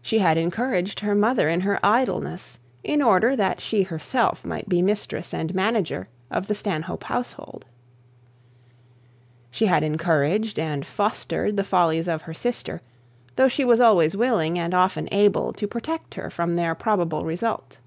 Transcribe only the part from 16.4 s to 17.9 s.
their probable result.